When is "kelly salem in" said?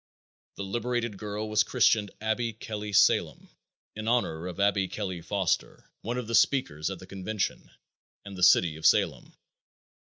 2.53-4.07